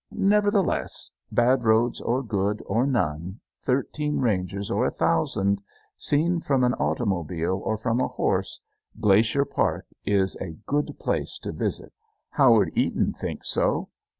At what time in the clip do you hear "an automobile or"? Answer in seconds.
6.63-7.77